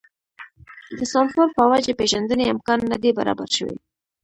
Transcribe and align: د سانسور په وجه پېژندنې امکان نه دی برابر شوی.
د 0.97 0.99
سانسور 1.13 1.47
په 1.57 1.63
وجه 1.71 1.93
پېژندنې 1.99 2.45
امکان 2.53 2.79
نه 2.91 2.97
دی 3.03 3.11
برابر 3.19 3.49
شوی. 3.57 3.77